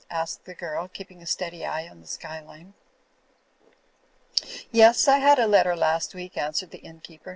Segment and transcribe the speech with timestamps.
[0.09, 2.73] asked the girl, keeping a steady eye on the sky line.
[4.71, 7.29] "Yes, I had a letter last week," answered the inn keeper.